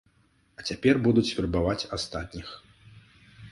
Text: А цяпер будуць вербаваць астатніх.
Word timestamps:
А 0.59 0.63
цяпер 0.69 0.95
будуць 1.09 1.33
вербаваць 1.41 1.87
астатніх. 2.01 2.47